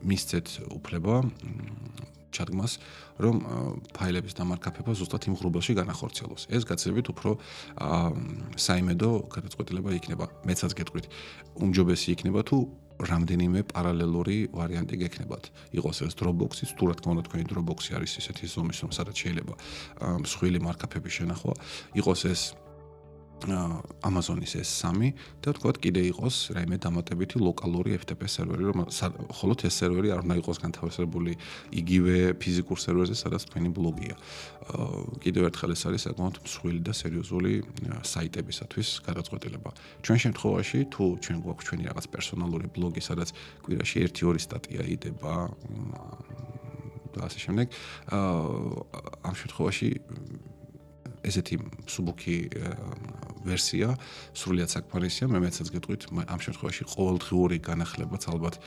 [0.00, 1.14] მისცეთ უფლება
[2.30, 2.72] ჩადგმას,
[3.20, 3.36] რომ
[3.94, 6.42] ფაილების დამარკაფება ზუსტად იმ ღრუბელში განახორციელოს.
[6.50, 7.30] ეს გაცილებით უფრო
[8.56, 10.26] საიმედო გადაწყვეტილება იქნება.
[10.46, 11.06] მეცაც გეტყვით,
[11.60, 12.58] უმჯობესი იქნება თუ
[13.00, 15.44] რამდენიმე პარალელური ვარიანტი გექნებათ.
[15.72, 19.54] იყოს ეს Dropbox-ის, თუ რა თქმა უნდა თქვენი Dropbox-ი არის ისეთი ზომის, რომ სადაც შეიძლება
[20.20, 21.54] მსხვილი მარკაფების შენახვა.
[21.96, 22.40] იყოს ეს
[24.04, 28.78] Amazon-ის ეს 3 და თქვათ კიდე იყოს რაიმე დამატებითი ლოკალური FTP სერვერი, რომ
[29.32, 31.32] ხოლოთ ეს სერვერი არ უნდა იყოს განთავსებული
[31.72, 34.14] იგივე ფიზიკურ სერვერზე, სადაც თქვენი ბლოგია.
[35.24, 37.52] კიდევ ერთხელ ეს არის საკმაოდ მსხვილი და სერიოზული
[38.04, 39.70] საიტებისათვის გადაწყვეტილება.
[40.04, 43.28] ჩვენ შემთხვევაში თუ ჩვენ გვაქვს ჩვენი რაღაც პერსონალური ბლოგი, სადაც
[43.64, 45.34] კვირაში 1-2 სტატია იდება
[47.10, 47.66] და ასე შემდეგ,
[49.26, 49.88] ამ შემთხვევაში
[51.26, 51.56] ესეთი
[51.86, 52.36] მსუბუქი
[53.44, 53.94] ვერსია
[54.36, 58.60] სრულიად საკმარისია მე მეცაც გეტყვით ამ შემთხვევაში ყოველდღიური განახლებაც ალბათ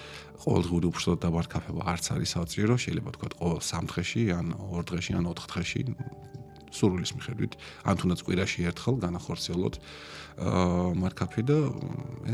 [0.45, 5.25] ყოველდღიური უბრალოდ დაბარკაფება არც არის საოცრო შეიძლება თქვა ყოველ 3 დღეში ან 2 დღეში ან
[5.29, 5.81] 4 დღეში
[6.73, 7.53] სურვილის მიხედვით
[7.85, 9.75] ან თუნდაც კვირაში ერთხელ განახორციელოთ
[10.41, 11.57] აა მარკაფი და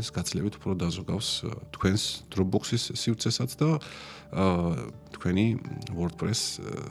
[0.00, 1.28] ეს გაცლებით უფრო დაზოგავს
[1.76, 3.70] თქვენს Dropbox-ის სივრცესაც და
[4.32, 5.46] აა თქვენი
[5.92, 6.40] WordPress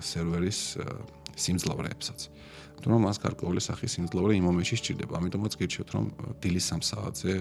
[0.06, 0.62] სერვერის
[1.40, 2.20] სიმძლავრეებსაც.
[2.30, 5.14] თუ რომ მას გარკვეული სახის სიმძლავრე იმ მომენტში სჭირდება.
[5.20, 6.06] ამიტომაც გირჩევთ რომ
[6.40, 7.34] დილის 3 საათზე,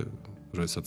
[0.57, 0.87] როდესაც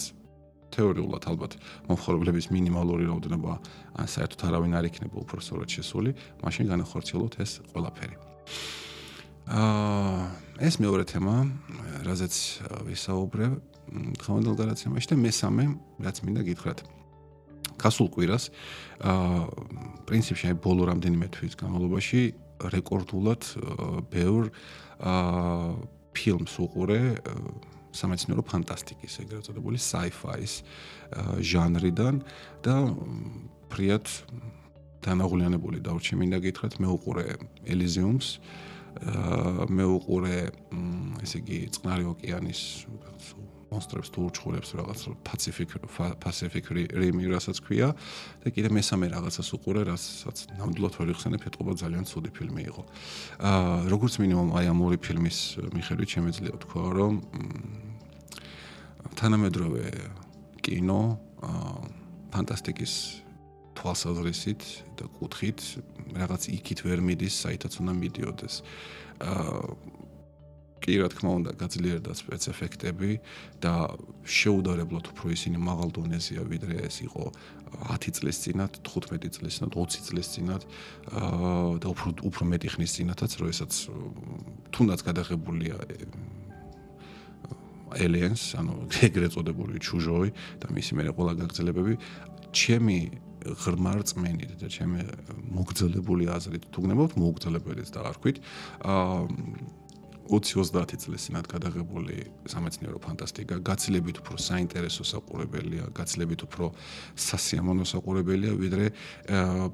[0.71, 3.53] თეორიულად ალბათ მომხმარებლების მინიმალური რაოდენობა
[3.99, 8.15] ან საერთოდ არავინ არ იქნება უფრო სწორად შესული, მაშინ განახორციელოთ ეს ყველაფერი.
[9.51, 10.23] აა
[10.61, 11.35] ეს მეორე თემა,
[12.07, 12.35] რაზეც
[12.87, 13.45] ვისაუბრე
[14.21, 15.63] დღევანდელ გადაცემაში და მესამე,
[15.99, 16.79] რაც მინდა გითხრათ.
[17.81, 18.43] გასულ კვირას
[19.01, 19.49] აა
[20.05, 22.19] პრინციპში აი ბოლო რამდენიმე თვის განმავლობაში
[22.73, 23.47] რეკორდულად
[24.11, 24.51] ბევრ
[25.01, 25.73] აა
[26.11, 26.99] ფილმს უყურე
[27.95, 30.53] სამეცნიერო ფანტასტიკის ეგრეთ წოდებული sci-fi-ის
[31.51, 32.21] ჟანრიდან
[32.65, 32.75] და
[33.71, 34.11] ფრიად
[35.05, 37.25] დანაღლიანებული დავრჩი მინდა გითხრათ მე უყურე
[37.73, 38.27] ელიზიუმს
[39.01, 40.37] აა მე უყურე
[41.23, 42.61] ესე იგი წყნარი ოკეანის
[43.71, 45.69] მონსტრებს თუ ურჩხულებს რაღაც პაციფიკ
[46.21, 46.65] პაციფიკ
[47.01, 47.89] რიმი რასაც ქვია
[48.43, 52.83] და კიდე მესამე რაღაცას უყურე რასაც ნამდვილად ვერ იხსენებ ეთყობა ძალიან ცუდი ფილმი იყო
[53.47, 55.39] აა როგორც მინიმუმ აი ამ ორი ფილმის
[55.71, 57.13] მიხედვით შემეძლია თქვა რომ
[59.15, 59.85] თანამედროვე
[60.61, 61.01] კინო
[61.47, 61.73] აა
[62.31, 62.93] ფანტასტიკის
[63.75, 64.61] თვალსაზრისით
[64.99, 65.59] და კუთხით
[66.15, 68.55] რაღაც იქით ვერ მიდის, საითაც უნდა მიდიოდეს.
[69.21, 70.00] აა
[70.81, 73.11] კი რა თქმა უნდა გაძლიერდა სპეციფექტები
[73.61, 73.73] და
[74.25, 77.23] შეუდარებლად უფრო ისინი მაღალ დონეზეა ვიდრე ეს იყო
[77.71, 80.63] 10 წლის წინათ, 15 წლის წინათ, 20 წლის წინათ
[81.81, 83.71] და უფრო უფრო მეტი ხნის წინათაც, როდესაც
[84.73, 85.77] თუნდაც გადაღებულია
[87.99, 90.29] aliens, ანუ ეგრეთ წოდებული ჩუჟოი
[90.63, 91.93] და მისი მე ყველა გაგრძელებები
[92.55, 92.97] ჩემი
[93.41, 95.01] ღრმა რწმენით და ჩემი
[95.57, 98.37] მოგძელებული აზრით თუ გნებავთ მოგძელებელიც და არ ვქვით
[98.85, 99.17] აა
[100.29, 102.17] 20-30 წლის წინათ გადაღებული
[102.51, 106.71] სამეცნიერო ფანტასტიკა გაცილებით უფრო საინტერესო საყურებელია, გაცილებით უფრო
[107.17, 108.85] სასიამოვნო საყურებელია, ვიდრე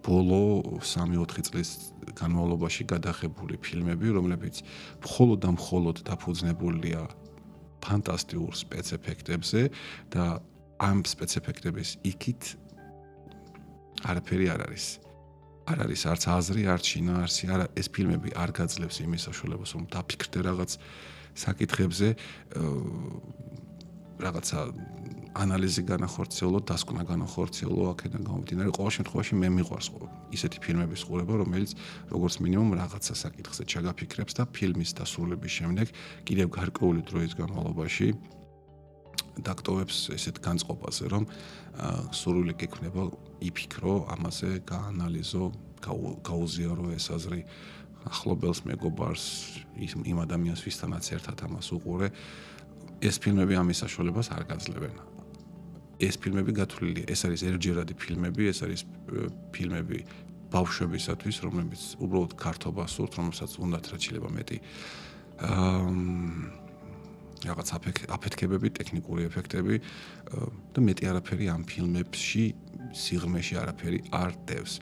[0.07, 0.41] ბოლო
[0.81, 1.69] 3-4 წლის
[2.17, 4.63] განმავლობაში გადაღებული ფილმები, რომლებიც
[5.03, 7.01] მხოლოდ და მხოლოდ დაფუძნებულია
[7.83, 9.61] ფანტასტიკურ სპეციფექტებზე
[10.15, 10.25] და
[10.77, 12.43] ამ სპეციფექტების იქით
[14.05, 15.06] არაფერი არ არის.
[15.67, 20.39] არ არის არც აზრი, არც შინაარსი, არა ეს ფილმები არ გაძლევს იმის საშუალებას, რომ დაფიქრდე
[20.47, 20.71] რაღაც
[21.37, 22.07] საკითხებზე,
[24.17, 24.59] რაღაცა
[25.37, 29.87] ანალიზი განახორციელო, დასკვნა განახორციელო, აქედან გამომდინარე, ყოველ შემთხვევაში მე მიყვარს
[30.33, 31.71] ისეთი ფილმების ყურება, რომელიც
[32.09, 35.87] როგორც მინიმუმ რაღაცა საკითხზე ჩაგაფიქრებს და ფილმის დასრულების შემდეგ
[36.25, 38.07] კიდევ გარკვეული დროის განმავლობაში
[39.45, 41.23] დაქტოვებს ესეთ განწყობაზე, რომ
[42.13, 43.07] სურვილი გექნება
[43.43, 45.43] იფიქრო, ამაზე გაანალიზო,
[46.25, 47.41] გაუზიარო ეს აზრი
[48.07, 49.25] ახლობელს მეგობარს,
[49.83, 52.09] იმ ადამიანს, ვისთანაც ერთად ამას უყურე.
[52.97, 54.95] ეს ფილმები ამის საშუალებას არ გაძლევენ.
[56.01, 58.81] ეს ფილმები გათვლილია, ეს არის ერჯერადი ფილმები, ეს არის
[59.53, 59.97] ფილმები
[60.53, 64.57] ბავშვებისათვის, რომლებიც უბრალოდ ქართობას სურთ, რომელსაც უნდათ რაც შეიძლება მეტი
[65.37, 66.66] აა
[67.45, 67.67] რაღაც
[68.09, 69.75] აფეთქებები, ტექნიკური ეფექტები
[70.73, 72.45] და მეტი არაფერი ამ ფილმებში
[72.95, 74.73] სიღრმეში არაფერი არ დევს.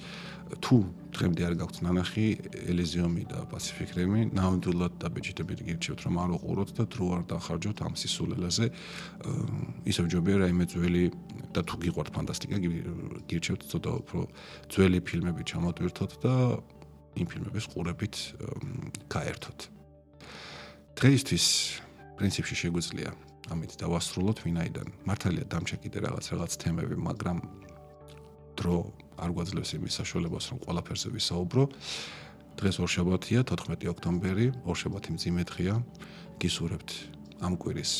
[0.61, 0.75] თუ
[1.09, 2.25] დღემდე არ გაქვთ ნანახი
[2.69, 7.93] ელიზიუმი და პაციფიკ რიმი, ნამდვილად დაბეჭდებით გირჩევთ რომ არ უყუროთ და დრო არ დახარჯოთ ამ
[7.97, 8.65] სისულელაზე.
[9.89, 11.03] ისევ ჯობია რაიმე ძველი
[11.49, 12.57] და თუ გიყვართ ფანტასტიკა,
[13.25, 14.19] გირჩევთ ცოტა უფრო
[14.69, 16.33] ძველი ფილმები ჩამოტვირთოთ და
[17.15, 18.15] იმ ფილმების ყურებით
[19.09, 19.59] გაერთოთ.
[20.95, 21.45] დღეისთვის
[22.15, 23.11] პრინციპში შეგვიძლია
[23.51, 24.87] ამით დავასრულოთ ვინაიდან.
[25.05, 27.37] მართალია დამჭა კიდე რაღაც რაღაც თემები მაგრამ
[28.57, 28.77] დრო
[29.21, 31.63] არ გვაძლევს იმის საშუალებას რომ ყველაფერზე ვისაუბრო.
[32.55, 35.75] დღეს ორშაბათია 14 ოქტომბერი ორშაბათი მძიმე დღეა.
[36.41, 36.89] გისურვებთ
[37.45, 37.93] ამ კვირის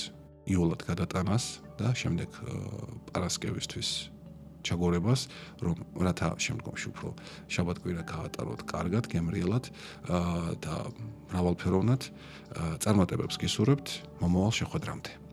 [0.49, 1.45] იულად გადატანას
[1.77, 2.29] და შემდეგ
[3.11, 4.14] პარასკევისთვის
[4.65, 5.21] ჩაგორებას,
[5.61, 7.13] რომ რათა შემდგომში უფრო
[7.55, 9.69] შაბათკვირა გაატაროთ კარგად, გემრიელად
[10.65, 10.75] და
[11.29, 12.09] მრავალფეროვნად
[12.81, 13.87] წარმატებებს გისურვებთ
[14.23, 15.24] მომავალ შეხვედრამდე.